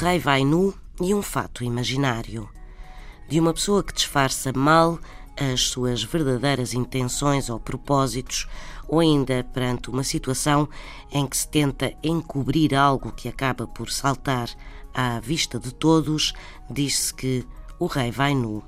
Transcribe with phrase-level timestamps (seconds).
[0.00, 2.48] rei vai nu e um fato imaginário.
[3.28, 4.98] De uma pessoa que disfarça mal
[5.36, 8.48] as suas verdadeiras intenções ou propósitos,
[8.88, 10.68] ou ainda perante uma situação
[11.12, 14.48] em que se tenta encobrir algo que acaba por saltar
[14.92, 16.32] à vista de todos,
[16.68, 17.46] diz-se que
[17.78, 18.64] o rei vai nu.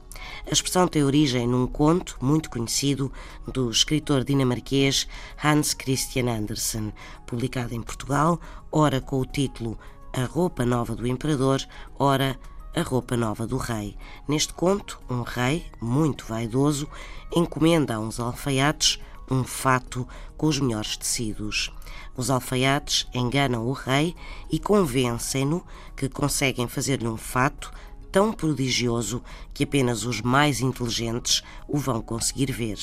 [0.46, 3.10] A expressão tem origem num conto muito conhecido
[3.46, 5.08] do escritor dinamarquês
[5.42, 6.92] Hans Christian Andersen,
[7.26, 9.76] publicado em Portugal, ora com o título
[10.14, 11.66] A Roupa Nova do Imperador,
[11.98, 12.38] ora
[12.76, 13.96] A Roupa Nova do Rei.
[14.28, 16.86] Neste conto, um rei, muito vaidoso,
[17.34, 21.72] encomenda a uns alfaiates um fato com os melhores tecidos.
[22.14, 24.14] Os alfaiates enganam o rei
[24.50, 25.64] e convencem-no
[25.96, 27.72] que conseguem fazer-lhe um fato
[28.10, 29.22] tão prodigioso
[29.54, 32.78] que apenas os mais inteligentes o vão conseguir ver.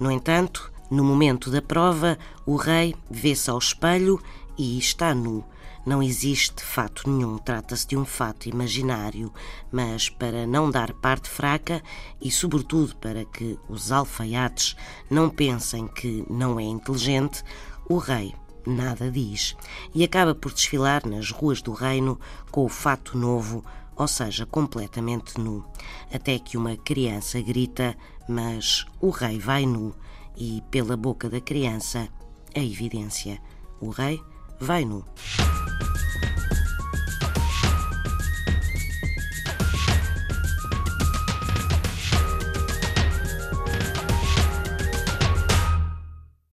[0.00, 4.20] No entanto, no momento da prova, o rei vê-se ao espelho
[4.56, 5.44] e está nu.
[5.86, 9.32] Não existe fato nenhum, trata-se de um fato imaginário,
[9.70, 11.82] mas para não dar parte fraca
[12.20, 14.76] e, sobretudo, para que os alfaiates
[15.10, 17.42] não pensem que não é inteligente,
[17.88, 18.34] o rei
[18.66, 19.54] nada diz.
[19.94, 22.18] E acaba por desfilar nas ruas do reino
[22.50, 23.62] com o fato novo
[23.96, 25.64] ou seja, completamente nu,
[26.12, 27.96] até que uma criança grita:
[28.28, 29.94] Mas o rei vai nu,
[30.36, 32.08] e pela boca da criança,
[32.54, 33.40] a evidência:
[33.80, 34.20] o rei
[34.58, 35.04] vai nu.